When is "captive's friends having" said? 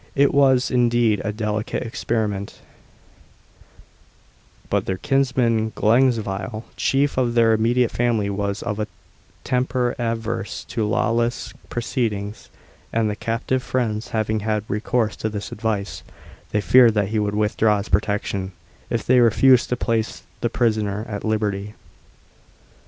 13.15-14.39